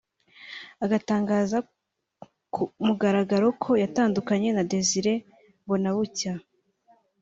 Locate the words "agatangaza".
0.83-1.57